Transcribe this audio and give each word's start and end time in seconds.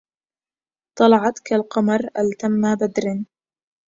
طلعت 0.99 1.39
كالقمر 1.39 1.99
التم 2.19 2.75
بدر 2.75 3.23